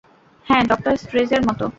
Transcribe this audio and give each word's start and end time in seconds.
হ্যাঁ, 0.45 0.63
ডক্টর 0.63 0.93
স্ট্রেঞ্জের 0.97 1.41
মতো। 1.47 1.65